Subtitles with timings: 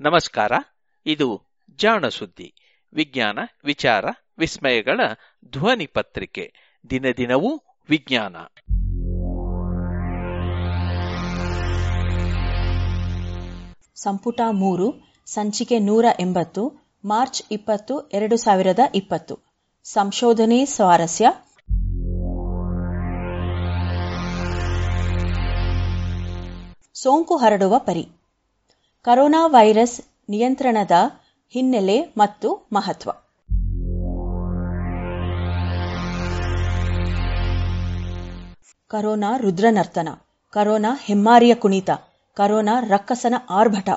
[0.00, 0.52] ನಮಸ್ಕಾರ,
[1.06, 1.42] ಇದು
[1.76, 2.54] ಜಾಣ ಸುದ್ದಿ.
[2.94, 4.04] ವಿಜ್ಞಾನ, ವಿಚಾರ,
[4.38, 5.00] ವಿಸ್ಮಯಗಳ
[5.50, 6.52] ಧ್ವನಿ ಪತ್ರಿಕೆ.
[6.90, 8.36] ದಿನ ದಿನವೂ ವಿಜ್ಞಾನ.
[13.94, 14.94] ಸಂಪುಟ ಮೂರು,
[15.26, 16.72] ಸಂಚಿಕೆ ನೂರ ಎಂಬತ್ತು,
[17.04, 19.38] ಮಾರ್ಚ್ ಇಪ್ಪತ್ತು, ಎರಡು ಸಾವಿರದ ಇಪ್ಪತ್ತು.
[19.84, 21.26] ಸಂಶೋಧನೆ ಸ್ವಾರಸ್ಯ.
[26.94, 28.23] ಸೋಂಕು ಹರಡುವ ಪರಿ.
[29.04, 30.90] ಕರೋನಾ ವೈರಸ್ ನಿಯಂತ್ರಣದ
[31.52, 33.10] ಹಿನ್ನೆಲೆ ಮತ್ತು ಮಹತ್ವ.
[38.88, 40.08] ಕರೋನಾ ರುದ್ರನರ್ತನ,
[40.50, 41.90] ಕರೋನಾ ಹೆಮ್ಮಾರಿಯ ಕುಣಿತ,
[42.34, 43.88] ಕರೋನಾ ರಕ್ಕಸನ ಆರ್ಭಟ.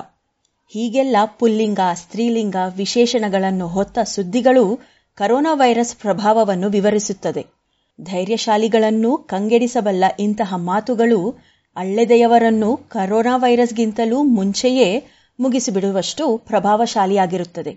[0.68, 4.80] ಹೀಗೆಲ್ಲ ಪುಲ್ಲಿಂಗ, ಸ್ತ್ರೀಲಿಂಗ ವಿಶೇಷಣಗಳನ್ನು ಹೊತ್ತ ಸುದ್ದಿಗಳು
[5.14, 7.46] ಕರೋನಾ ವೈರಸ್ ಪ್ರಭಾವವನ್ನು ವಿವರಿಸುತ್ತದೆ.
[8.00, 11.47] ಧೈರ್ಯಶಾಲಿಗಳನ್ನೂ ಕಂಗೆಡಿಸಬಲ್ಲ ಇಂತಹ ಮಾತುಗಳು
[11.78, 15.04] ಅಳ್ಳೆದೆಯವರನ್ನು ಕರೋನಾ ವೈರಸ್ಗಿಂತಲೂ ಮುಂಚೆಯೇ
[15.40, 17.72] ಮುಗಿಸಿಬಿಡುವಷ್ಟು ಪ್ರಭಾವಶಾಲಿಯಾಗಿರುತ್ತದೆ.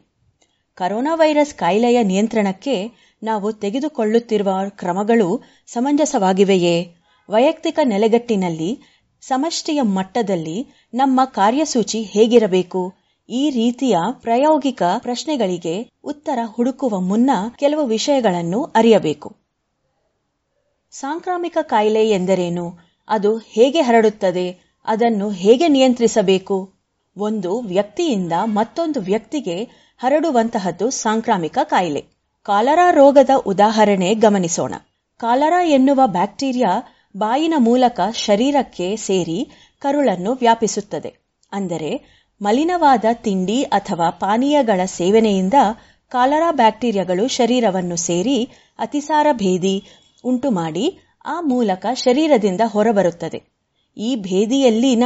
[0.75, 2.91] ಕರೋನಾ ವೈರಸ್ ಕಾಯಿಲೆಯ ನಿಯಂತ್ರಣಕ್ಕೆ
[3.23, 6.95] ನಾವು ತೆಗೆದುಕೊಳ್ಳುತ್ತಿರುವ ಕ್ರಮಗಳು ಸಮಂಜಸವಾಗಿವೆಯೇ?
[7.29, 8.79] ವೈಯಕ್ತಿಕ ನೆಲೆಗಟ್ಟಿನಲ್ಲಿ,
[9.21, 12.93] ಸಮಷ್ಟಿಯ ಮಟ್ಟದಲ್ಲಿ ನಮ್ಮ ಕಾರ್ಯಸೂಚಿ ಹೇಗಿರಬೇಕು?
[13.29, 19.35] ಈ ರೀತಿಯ ಪ್ರಾಯೋಗಿಕ ಪ್ರಶ್ನೆಗಳಿಗೆ ಉತ್ತರ ಹುಡುಕುವ ಮುನ್ನ ಕೆಲವು ವಿಷಯಗಳನ್ನು ಅರಿಯಬೇಕು.
[20.91, 22.90] ಸಾಂಕ್ರಾಮಿಕ ಕಾಯಿಲೆ ಎಂದರೇನು?
[23.11, 24.45] ಅದು ಹೇಗೆ ಹರಡುತ್ತದೆ,
[24.87, 26.57] ಅದನ್ನು ಹೇಗೆ ನಿಯಂತ್ರಿಸಬೇಕು?
[27.17, 29.57] ಒಂದು ವ್ಯಕ್ತಿಯಿಂದ ಮತ್ತೊಂದು ವ್ಯಕ್ತಿಗೆ
[30.01, 32.01] ಹರಡುವಂತಹದ್ದು ಸಾಂಕ್ರಾಮಿಕ ಕಾಯಿಲೆ.
[32.45, 34.73] ಕಾಲರಾ ರೋಗದ ಉದಾಹರಣೆ ಗಮನಿಸೋಣ.
[35.19, 36.71] ಕಾಲರಾ ಎನ್ನುವ ಬ್ಯಾಕ್ಟೀರಿಯಾ
[37.17, 39.39] ಬಾಯಿನ ಮೂಲಕ ಶರೀರಕ್ಕೆ ಸೇರಿ
[39.81, 41.11] ಕರುಳನ್ನು ವ್ಯಾಪಿಸುತ್ತದೆ.
[41.51, 41.91] ಅಂದರೆ
[42.41, 45.57] ಮಲಿನವಾದ ತಿಂಡಿ ಅಥವಾ ಪಾನೀಯಗಳ ಸೇವನೆಯಿಂದ
[46.11, 48.37] ಕಾಲರಾ ಬ್ಯಾಕ್ಟೀರಿಯಾಗಳು ಶರೀರವನ್ನು ಸೇರಿ
[48.79, 49.75] ಅತಿಸಾರ ಭೇದಿ
[50.23, 50.85] ಉಂಟುಮಾಡಿ
[51.25, 53.43] ಆ ಮೂಲಕ ಶರೀರದಿಂದ ಹೊರಬರುತ್ತದೆ.
[53.97, 55.03] ಈ ಭೇದಿಯಲ್ಲಿನ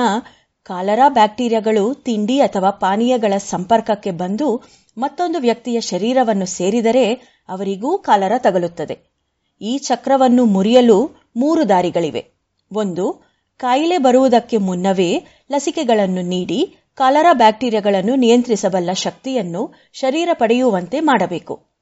[0.64, 4.62] ಕಾಲರಾ ಬ್ಯಾಕ್ಟೀರಿಯಾಗಳು, ತಿಂಡಿ ಅಥವಾ ಪಾನೀಯಗಳ ಸಂಪರ್ಕಕ್ಕೆ ಬಂದು
[4.98, 7.14] ಮತ್ತೊಂದು ವ್ಯಕ್ತಿಯ ಶರೀರವನ್ನು ಸೇರಿದರೆ
[7.50, 9.00] ಅವರಿಗೂ ಕಾಲರ ತಗಲುತ್ತದೆ.
[9.62, 12.26] ಈ ಚಕ್ರವನ್ನು ಮುರಿಯಲು ಮೂರು ದಾರಿಗಳಿವೆ.
[12.74, 21.75] ಒಂದು, ಕಾಯಿಲೆ ಬರುವುದಕ್ಕೆ ಮುನ್ನವೇ ಲಸಿಕೆಗಳನ್ನು ನೀಡಿ ಕಾಲರಾ ಬ್ಯಾಕ್ಟೀರಿಯಾಗಳನ್ನು ನಿಯಂತ್ರಿಸಬಲ್ಲ ಶಕ್ತಿಯನ್ನು ಶರೀರ ಪಡೆಯುವಂತೆ ಮಾಡಬೇಕು.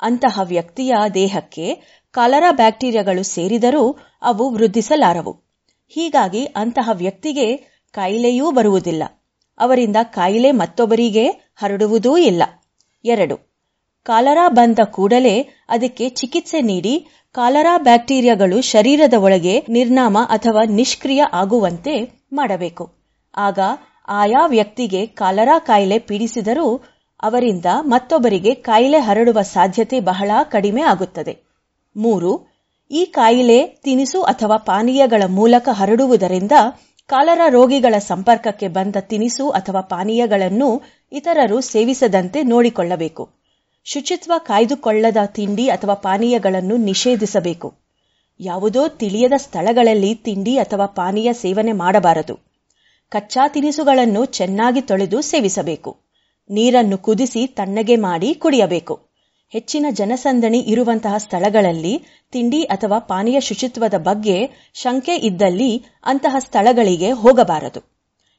[0.00, 1.66] ಅಂತಹ ವ್ಯಕ್ತಿಯ ದೇಹಕ್ಕೆ
[2.10, 5.32] ಕಾಲರಾ ಬ್ಯಾಕ್ಟೀರಿಯಾಗಳು ಸೇರಿದರೂ ಅವು ವೃದ್ಧಿಸಲಾರವು.
[5.88, 7.56] ಹೀಗಾಗಿ ಅಂತಹ ವ್ಯಕ್ತಿಗೆ
[7.94, 9.02] ಕಾಯಿಲೆಯೂ ಬರುವುದಿಲ್ಲ.
[9.58, 11.26] ಅವರಿಂದ ಕಾಯಿಲೆ ಮತ್ತೊಬ್ಬರಿಗೆ
[11.56, 12.42] ಹರಡುವುದೂ ಇಲ್ಲ.
[13.04, 13.36] ಎರಡು.
[14.04, 15.36] ಕಾಲರಾ ಬಂದ ಕೂಡಲೇ
[15.68, 21.94] ಅದಕ್ಕೆ ಚಿಕಿತ್ಸೆ ನೀಡಿ ಕಾಲರಾ ಬ್ಯಾಕ್ಟೀರಿಯಾಗಳು ಶರೀರದ ಒಳಗೆ ನಿರ್ನಾಮ ಅಥವಾ ನಿಷ್ಕ್ರಿಯ ಆಗುವಂತೆ
[22.32, 22.84] ಮಾಡಬೇಕು.
[23.36, 23.58] ಆಗ
[24.08, 26.68] ಆಯಾ ವ್ಯಕ್ತಿಗೆ ಕಾಲರಾ ಕಾಯಿಲೆ ಪೀಡಿಸಿದರೂ
[27.22, 31.38] ಅವರಿಂದ ಮತ್ತೊಬ್ಬರಿಗೆ ಕಾಯಿಲೆ ಹರಡುವ ಸಾಧ್ಯತೆ ಬಹಳ ಕಡಿಮೆ ಆಗುತ್ತದೆ.
[31.96, 32.46] ಮೂರು,
[32.90, 36.52] ಈ ಕಾಯಿಲೆ ತಿನಿಸು ಅಥವಾ ಪಾನೀಯಗಳ ಮೂಲಕ ಹರಡುವುದರಿಂದ
[37.06, 43.28] ಕಾಲರ ರೋಗಿಗಳ ಸಂಪರ್ಕಕ್ಕೆ ಬಂದ ತಿನಿಸು ಅಥವಾ ಪಾನೀಯಗಳನ್ನು ಇತರರು ಸೇವಿಸದಂತೆ ನೋಡಿಕೊಳ್ಳಬೇಕು.
[43.84, 47.74] ಶುಚಿತ್ವ ಕಾಯ್ದುಕೊಳ್ಳದ ತಿಂಡಿ ಅಥವಾ ಪಾನೀಯಗಳನ್ನು ನಿಷೇಧಿಸಬೇಕು.
[48.40, 52.38] ಯಾವುದೋ ತಿಳಿಯದ ಸ್ಥಳಗಳಲ್ಲಿ ತಿಂಡಿ ಅಥವಾ ಪಾನೀಯ ಸೇವನೆ ಮಾಡಬಾರದು.
[53.08, 56.07] ಕಚ್ಚಾ ತಿನಿಸುಗಳನ್ನು ಚೆನ್ನಾಗಿ ತೊಳೆದು ಸೇವಿಸಬೇಕು.
[56.50, 59.08] ನೀರನ್ನು ಕುದಿಸಿ ತಣ್ಣಗೆ ಮಾಡಿ ಕುಡಿಯಬೇಕು.
[59.48, 67.80] ಹೆಚ್ಚಿನ ಜನಸಂದಣಿ ಇರುವಂತಹ ಸ್ಥಳಗಳಲ್ಲಿ ತಿಂಡಿ ಅಥವಾ ಪಾನೀಯ ಶುಚಿತ್ವದ ಬಗ್ಗೆ ಶಂಕೆ ಇದ್ದಲ್ಲಿ ಅಂತಹ ಸ್ಥಳಗಳಿಗೆ ಹೋಗಬಾರದು.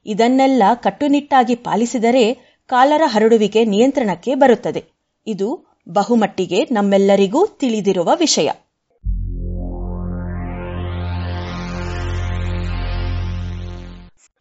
[0.05, 2.33] ಇದನ್ನೆಲ್ಲ ಕಟ್ಟುನಿಟ್ಟಾಗಿ ಪಾಲಿಸಿದರೆ
[2.67, 4.85] ಕಾಲರ ಹರಡುವಿಕೆ ನಿಯಂತ್ರಣಕ್ಕೆ ಬರುತ್ತದೆ.
[5.27, 8.51] ಇದು ಬಹುಮಟ್ಟಿಗೆ ನಮ್ಮೆಲ್ಲರಿಗೂ ತಿಳಿದಿರುವ ವಿಷಯ.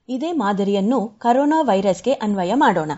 [0.08, 2.92] ಇದೇ ಮಾದರಿಯನ್ನು ಕರೋನಾ ವೈರಸ್ಗೆ ಅನ್ವಯ ಮಾಡೋಣ.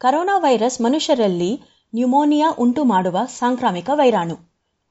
[0.00, 1.50] ಕರೋನಾ ವೈರಸ್ ಮನುಷ್ಯರಲ್ಲಿ
[1.94, 4.36] ನ್ಯೂಮೋನಿಯಾ ಉಂಟು ಮಾಡುವ ಸಾಂಕ್ರಾಮಿಕ ವೈರಾಣು.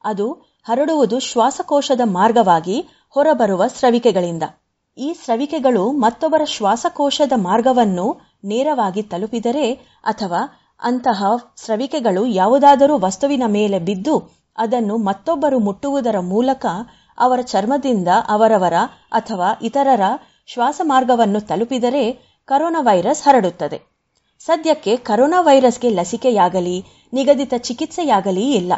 [0.03, 0.27] ಅದು
[0.65, 2.77] ಹರಡುವುದು ಶ್ವಾಸಕೋಶದ ಮಾರ್ಗವಾಗಿ
[3.15, 4.43] ಹೊರಬರುವ ಸ್ರವಿಕೆಗಳಿಂದ.
[4.97, 8.05] ಈ ಸ್ರವಿಕೆಗಳು ಮತ್ತೊಬ್ಬರ ಶ್ವಾಸಕೋಶದ ಮಾರ್ಗವನ್ನು
[8.43, 9.65] ನೇರವಾಗಿ ತಲುಪಿದರೆ
[10.03, 10.41] ಅಥವಾ
[10.81, 11.21] ಅಂತಹ
[11.57, 14.15] ಸ್ರವಿಕೆಗಳು ಯಾವುದಾದರೂ ವಸ್ತುವಿನ ಮೇಲೆ ಬಿದ್ದು
[14.57, 16.65] ಅದನ್ನು ಮತ್ತೊಬ್ಬರು ಮುಟ್ಟುವುದರ ಮೂಲಕ
[17.17, 18.73] ಅವರ ಚರ್ಮದಿಂದ ಅವರವರ
[19.11, 20.03] ಅಥವಾ ಇತರರ
[20.47, 22.03] ಶ್ವಾಸ ಮಾರ್ಗವನ್ನು ತಲುಪಿದರೆ
[22.49, 23.77] ಕರೋನಾ ವೈರಸ್ ಹರಡುತ್ತದೆ.
[24.39, 28.73] ಸದ್ಯಕ್ಕೆ ಕರೋನಾ ವೈರಸ್ಗೆ ಲಸಿಕೆಯಾಗಲಿ, ನಿಗದಿತ ಚಿಕಿತ್ಸೆಯಾಗಲಿ ಇಲ್ಲ.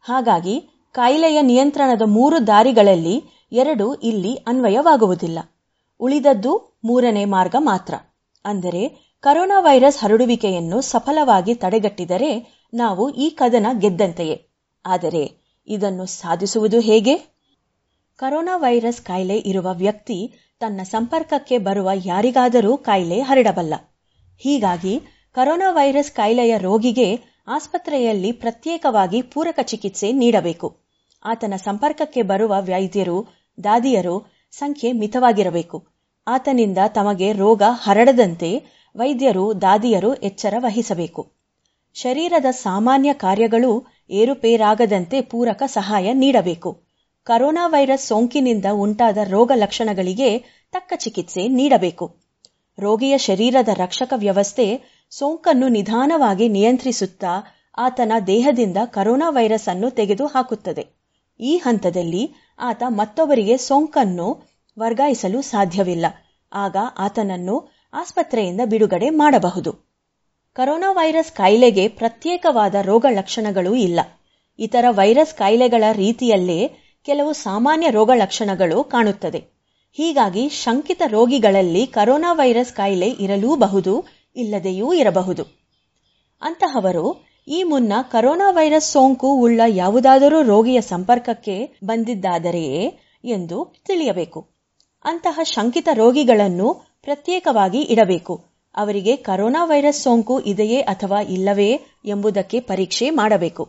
[0.00, 5.38] ಹಾಗಾಗಿ ಕಾಯಿಲೆಯ ನಿಯಂತ್ರಣದ ಮೂರು ದಾರಿಗಳಲ್ಲಿ ಎರಡು ಇಲ್ಲಿ ಅನ್ವಯವಾಗುವುದಿಲ್ಲ.
[6.00, 7.94] ಉಳಿದದ್ದು ಮೂರನೇ ಮಾರ್ಗ ಮಾತ್ರ.
[8.44, 14.48] ಅಂದರೆ ಕರೋನಾ ವೈರಸ್ ಹರಡುವಿಕೆಯನ್ನು ಸಫಲವಾಗಿ ತಡೆಗಟ್ಟಿದರೆ ನಾವು ಈ ಕದನ ಗೆದ್ದಂತೆಯೇ.
[14.86, 17.14] ಆದರೆ ಇದನ್ನು ಸಾಧಿಸುವುದು ಹೇಗೆ?
[18.16, 23.74] ಕರೋನಾ ವೈರಸ್ ಕಾಯಿಲೆ ಇರುವ ವ್ಯಕ್ತಿ ತನ್ನ ಸಂಪರ್ಕಕ್ಕೆ ಬರುವ ಯಾರಿಗಾದರೂ ಕಾಯಿಲೆ ಹರಡಬಲ್ಲ.
[24.38, 25.00] ಹೀಗಾಗಿ
[25.34, 30.76] ಕರೋನಾ ವೈರಸ್ ಕಾಯಿಲೆಯ ರೋಗಿಗೆ ಆಸ್ಪತ್ರೆಯಲ್ಲಿ ಪ್ರತ್ಯೇಕವಾಗಿ ಪೂರಕ ಚಿಕಿತ್ಸೆ ನೀಡಬೇಕು.
[31.24, 33.26] ಆತನ ಸಂಪರ್ಕಕ್ಕೆ ಬರುವ ವೈದ್ಯರು,
[33.64, 35.86] ದಾದಿಯರು ಸಂಖ್ಯೆ ಮಿತವಾಗಿರಬೇಕು.
[36.26, 38.62] ಆತನಿಂದ ತಮಗೆ ರೋಗ ಹರಡದಂತೆ
[38.96, 41.32] ವೈದ್ಯರು, ದಾದಿಯರು ಎಚ್ಚರ ವಹಿಸಬೇಕು.
[41.94, 46.82] ಶರೀರದ ಸಾಮಾನ್ಯ ಕಾರ್ಯಗಳು ಏರುಪೇರಾಗದಂತೆ ಪೂರಕ ಸಹಾಯ ನೀಡಬೇಕು.
[47.24, 50.38] ಕರೋನಾ ವೈರಸ್ ಸೋಂಕಿನಿಂದ ಉಂಟಾದ ರೋಗ ಲಕ್ಷಣಗಳಿಗೆ
[50.72, 52.23] ತಕ್ಕ ಚಿಕಿತ್ಸೆ ನೀಡಬೇಕು.
[52.78, 54.80] ರೋಗಿಯ ಶರೀರದ ರಕ್ಷಕ ವ್ಯವಸ್ಥೆ
[55.10, 60.84] ಸೋಂಕನ್ನು ನಿಧಾನವಾಗಿ ನಿಯಂತ್ರಿಸುತ್ತಾ ಆತನ ದೇಹದಿಂದ ಕರೋನಾ ವೈರಸ್ ಅನ್ನು ತೆಗೆದು ಹಾಕುತ್ತದೆ
[61.40, 66.06] ಈ ಹಂತದಲ್ಲಿ ಆತ ಮತ್ತೊಬ್ಬರಿಗೆ ಸೋಂಕನ್ನು ವರ್ಗಾಯಿಸಲು ಸಾಧ್ಯವಿಲ್ಲ.
[66.52, 69.72] ಆಗ ಆತನನ್ನು ಆಸ್ಪತ್ರೆಯಿಂದ ಬಿಡುಗಡೆ ಮಾಡಬಹುದು.
[70.52, 74.00] ಕರೋನಾ ವೈರಸ್ ಕಾಯಿಲೆಗೆ ಪ್ರತ್ಯೇಕವಾದ ರೋಗ ಲಕ್ಷಣಗಳು ಇಲ್ಲ.
[74.58, 76.70] ಇತರ ವೈರಸ್ ಕಾಯಿಲೆಗಳ ರೀತಿಯಲ್ಲೇ
[77.02, 79.53] ಕೆಲವು ಸಾಮಾನ್ಯ ರೋಗ ಲಕ್ಷಣಗಳು ಕಾಣುತ್ತದೆ.
[79.96, 84.04] ಹೀಗಾಗಿ ಶಂಕಿತ ರೋಗಿಗಳಲ್ಲಿ ಕರೋನಾ ವೈರಸ್ ಕಾಯಿಲೆ ಇರಲೂಬಹುದು,
[84.36, 85.42] ಇಲ್ಲದೆಯೂ ಇರಬಹುದು.
[86.42, 94.48] ಅಂತಹವರು, ಈ ಮುನ್ನ ಕರೋನಾ ವೈರಸ್ ಸೋಂಕು ಉಳ್ಳ ಯಾವುದಾದರೂ ರೋಗಿಯ ಸಂಪರ್ಕಕ್ಕೆ ಬಂದಿದ್ದಾದರೆಯೇ ಎಂದು ತಿಳಿಯಬೇಕು.
[95.04, 98.44] ಅಂತಹ ಶಂಕಿತ ರೋಗಿಗಳನ್ನು ಪ್ರತ್ಯೇಕವಾಗಿ ಇಡಬೇಕು.
[98.76, 103.68] ಅವರಿಗೆ ಕರೋನಾ ವೈರಸ್ ಸೋಂಕು ಇದೆಯೇ ಅಥವಾ ಇಲ್ಲವೇ ಎಂಬುದಕ್ಕೆ ಪರೀಕ್ಷೆ ಮಾಡಬೇಕು.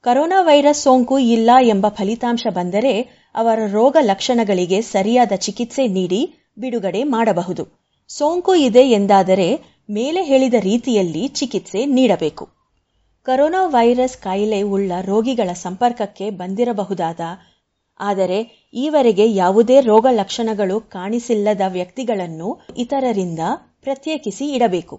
[0.00, 6.20] ಕರೋನಾ ವೈರಸ್ ಸೋಂಕು ಇಲ್ಲ ಎಂಬ ಫಲಿತಾಂಶ ಬಂದರೆ ಅವರ ರೋಗ ಲಕ್ಷಣಗಳಿಗೆ ಸರಿಯಾದ ಚಿಕಿತ್ಸೆ ನೀಡಿ
[6.58, 7.64] ಬಿಡುಗಡೆ ಮಾಡಬಹುದು.
[8.10, 9.48] ಸೋಂಕು ಇದೆ ಎಂದಾದರೆ
[9.88, 12.44] ಮೇಲೆ ಹೇಳಿದ ರೀತಿಯಲ್ಲಿ ಚಿಕಿತ್ಸೆ ನೀಡಬೇಕು.
[13.26, 17.20] ಕರೋನಾ ವೈರಸ್ ಕಾಯಿಲೆ ಉಳ್ಳ ರೋಗಿಗಳ ಸಂಪರ್ಕಕ್ಕೆ ಬಂದಿರಬಹುದಾದ,
[18.00, 18.38] ಆದರೆ
[18.74, 23.42] ಈವರೆಗೆ ಯಾವುದೇ ರೋಗ ಲಕ್ಷಣಗಳು ಕಾಣಿಸಿಲ್ಲದ ವ್ಯಕ್ತಿಗಳನ್ನು ಇತರರಿಂದ
[23.82, 24.96] ಪ್ರತ್ಯೇಕಿಸಿ ಇಡಬೇಕು.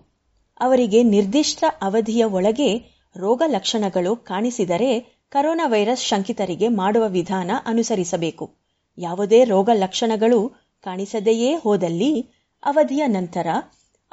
[0.59, 2.69] ಅವರಿಗೆ ನಿರ್ದಿಷ್ಟ ಅವಧಿಯ ಒಳಗೆ
[3.15, 4.91] ರೋಗ ಲಕ್ಷಣಗಳು ಕಾಣಿಸಿದರೆ
[5.33, 8.53] ಕರೋನಾ ವೈರಸ್ ಶಂಕಿತರಿಗೆ ಮಾಡುವ ವಿಧಾನ ಅನುಸರಿಸಬೇಕು.
[8.97, 10.51] ಯಾವುದೇ ರೋಗ ಲಕ್ಷಣಗಳು
[10.83, 12.29] ಕಾಣಿಸದೆಯೇ ಹೋದಲ್ಲಿ
[12.65, 13.47] ಅವಧಿಯ ನಂತರ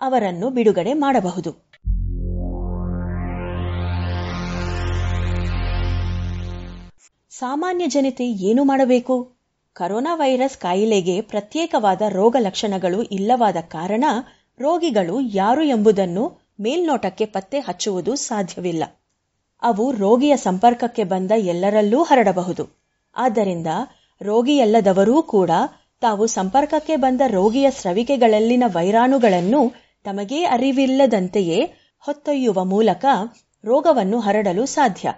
[0.00, 1.70] ಅವರನ್ನು ಬಿಡುಗಡೆ ಮಾಡಬಹುದು.
[7.30, 9.36] ಸಾಮಾನ್ಯ ಜನತೆ ಏನು ಮಾಡಬೇಕು?
[9.72, 14.04] ಕರೋನಾ ವೈರಸ್ ಕಾಯಿಲೆಗೆ ಪ್ರತ್ಯೇಕವಾದ ರೋಗ ಲಕ್ಷಣಗಳು ಇಲ್ಲವಾದ ಕಾರಣ
[14.60, 18.84] ರೋಗಿಗಳು ಯಾರು ಎಂಬುದನ್ನು ಮೇಲ್ನೋಟಕ್ಕೆ ಪತ್ತೆ ಹಚ್ಚುವುದು ಸಾಧ್ಯವಿಲ್ಲ.
[19.62, 22.64] ಅವು ರೋಗಿಯ ಸಂಪರ್ಕಕ್ಕೆ ಬಂದ ಎಲ್ಲರಲ್ಲೂ ಹರಡಬಹುದು.
[23.16, 23.66] ಆದ್ದರಿಂದ
[24.22, 25.50] ರೋಗಿಯಲ್ಲದವರೂ ಕೂಡ
[26.00, 29.74] ತಾವು ಸಂಪರ್ಕಕ್ಕೆ ಬಂದ ರೋಗಿಯ ಸ್ರವಿಕೆಗಳಲ್ಲಿನ ವೈರಾಣುಗಳನ್ನು
[30.04, 31.60] ತಮಗೇ ಅರಿವಿಲ್ಲದಂತೆಯೇ
[31.98, 33.04] ಹೊತ್ತೊಯ್ಯುವ ಮೂಲಕ
[33.64, 35.08] ರೋಗವನ್ನು ಹರಡಲು ಸಾಧ್ಯ.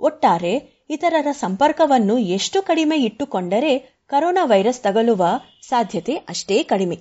[0.00, 5.24] ಒಟ್ಟಾರೆ ಇತರರ ಸಂಪರ್ಕವನ್ನು ಎಷ್ಟು ಕಡಿಮೆ ಇಟ್ಟುಕೊಂಡರೆ ಕರೋನಾ ವೈರಸ್ ತಗಲುವ
[5.68, 6.98] ಸಾಧ್ಯತೆ ಅಷ್ಟೇ ಕಡಿಮೆ.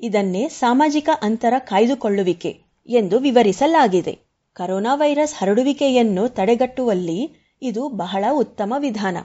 [0.00, 4.31] ಇದನ್ನೇ ಸಾಮಾಜಿಕ ಅಂತರ ಕಾಯ್ದುಕೊಳ್ಳುವಿಕೆ ಎಂದು ವಿವರಿಸಲಾಗಿದೆ.
[4.54, 7.30] ಕರೋನಾ ವೈರಸ್ ಹರಡುವಿಕೆಯನ್ನು ತಡೆಗಟ್ಟುವಲ್ಲಿ
[7.62, 9.16] ಇದು ಬಹಳ ಉತ್ತಮ ವಿಧಾನ.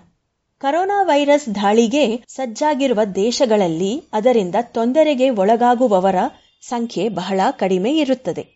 [0.59, 6.15] ಕರೋನಾ ವೈರಸ್ ದಾಳಿಗೆ ಸಜ್ಜಾಗಿರುವ ದೇಶಗಳಲ್ಲಿ ಅದರಿಂದ ತೊಂದರೆಗೆ ಒಳಗಾಗುವವರ
[6.61, 8.47] ಸಂಖ್ಯೆ ಬಹಳ ಕಡಿಮೆ ಇರುತ್ತದೆ.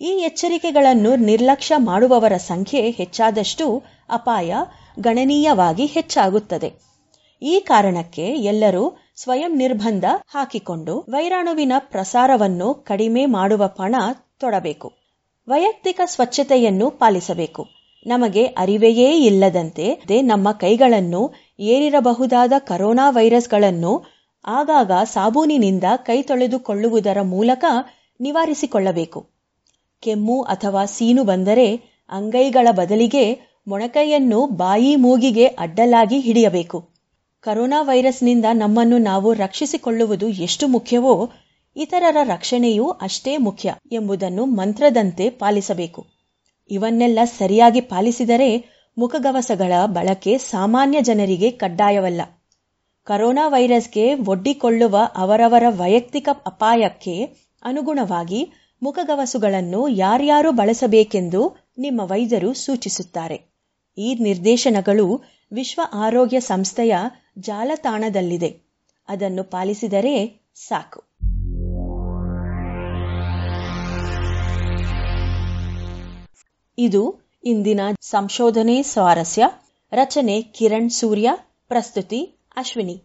[0.00, 4.54] ಈ ಎಚ್ಚರಿಕೆಗಳನ್ನು ನಿರ್ಲಕ್ಷ್ಯ ಮಾಡುವವರ ಸಂಖ್ಯೆ ಹೆಚ್ಚಾದಷ್ಟು ಅಪಾಯ
[5.00, 6.72] ಗಣನೀಯವಾಗಿ ಹೆಚ್ಚಾಗುತ್ತದೆ.
[7.42, 13.94] ಈ ಕಾರಣಕ್ಕೆ ಎಲ್ಲರೂ ಸ್ವಯಂ ನಿರ್ಬಂಧ ಹಾಕಿಕೊಂಡು ವೈರಾಣುವಿನ ಪ್ರಸಾರವನ್ನು ಕಡಿಮೆ ಮಾಡುವ ಪಣ
[14.40, 15.03] ತೊಡಬೇಕು.
[15.48, 17.62] ವೈಯಕ್ತಿಕ ಸ್ವಚ್ಛತೆಯನ್ನು ಪಾಲಿಸಬೇಕು.
[18.06, 19.86] ನಮಗೆ ಅರಿವೆಯೇ ಇಲ್ಲದಂತೆ
[20.22, 21.22] ನಮ್ಮ ಕೈಗಳನ್ನು
[21.58, 23.92] ಏರಿರಬಹುದಾದ ಕರೋನಾ ವೈರಸ್ಗಳನ್ನು
[24.44, 27.64] ಆಗಾಗ ಸಾಬೂನಿನಿಂದ ಕೈ ತೊಳೆದುಕೊಳ್ಳುವುದರ ಮೂಲಕ
[28.20, 29.20] ನಿವಾರಿಸಿಕೊಳ್ಳಬೇಕು.
[30.02, 31.68] ಕೆಮ್ಮು ಅಥವಾ ಸೀನು ಬಂದರೆ
[32.10, 33.24] ಅಂಗೈಗಳ ಬದಲಿಗೆ
[33.66, 36.78] ಮೊಣಕೈಯನ್ನು ಬಾಯಿ ಮೂಗಿಗೆ ಅಡ್ಡಲಾಗಿ ಹಿಡಿಯಬೇಕು.
[37.44, 41.14] ಕರೋನಾ ವೈರಸ್ನಿಂದ ನಮ್ಮನ್ನು ನಾವು ರಕ್ಷಿಸಿಕೊಳ್ಳುವುದು ಎಷ್ಟು ಮುಖ್ಯವೋ
[41.76, 46.06] ಇತರರ ರಕ್ಷಣೆಯೂ ಅಷ್ಟೇ ಮುಖ್ಯ ಎಂಬುದನ್ನು ಮಂತ್ರದಂತೆ ಪಾಲಿಸಬೇಕು.
[46.70, 48.64] ಇವನ್ನೆಲ್ಲ ಸರಿಯಾಗಿ ಪಾಲಿಸಿದರೆ
[48.98, 52.20] ಮುಖಗವಸಗಳ ಬಳಕೆ ಸಾಮಾನ್ಯ ಜನರಿಗೆ ಕಡ್ಡಾಯವಲ್ಲ.
[53.04, 57.28] ಕರೋನಾ ವೈರಸ್ಗೆ ಒಡ್ಡಿಕೊಳ್ಳುವ ಅವರವರ ವೈಯಕ್ತಿಕ ಅಪಾಯಕ್ಕೆ
[57.64, 63.54] ಅನುಗುಣವಾಗಿ ಮುಖಗವಸುಗಳನ್ನು ಯಾರ್ಯಾರು ಬಳಸಬೇಕೆಂದು ನಿಮ್ಮ ವೈದ್ಯರು ಸೂಚಿಸುತ್ತಾರೆ.
[63.98, 65.22] ಈ ನಿರ್ದೇಶನಗಳು
[65.52, 66.96] ವಿಶ್ವ ಆರೋಗ್ಯ ಸಂಸ್ಥೆಯ
[67.38, 68.56] ಜಾಲತಾಣದಲ್ಲಿದೆ.
[69.08, 71.13] ಅದನ್ನು ಪಾಲಿಸಿದರೆ ಸಾಕು.
[76.78, 79.44] ಇದು ಇಂದಿನ ಸಂಶೋಧನೆ ಸ್ವಾರಸ್ಯ.
[79.92, 81.30] ರಚನೆ ಕಿರಣ್ ಸೂರ್ಯ,
[81.68, 82.24] ಪ್ರಸ್ತುತಿ
[82.56, 83.02] ಅಶ್ವಿನಿ.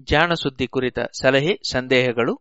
[0.00, 2.36] ಜಾಣ ಸುದ್ದಿ ಕುರಿತ ಸಲಹೆ, ಸಂದೇಹಗಳು,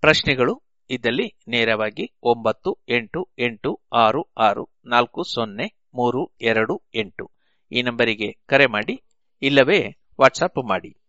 [0.00, 7.30] ಪ್ರಶ್ನೆಗಳು ಇದ್ದಲ್ಲಿ ನೇರವಾಗಿ ಒಂಬತ್ತು, ಎಂಟು ಎಂಟು, ಆರು ಆರು, ನಾಲ್ಕು, ಸೊನ್ನೆ, ಮೂರು, ಎರಡು, ಎಂಟು.
[7.72, 9.02] ಈ ನಂಬರಿಗೆ ಕರೆ ಮಾಡಿ,
[9.42, 10.99] ಇಲ್ಲವೇ ವಾಟ್ಸಪ್ ಮಾಡಿ.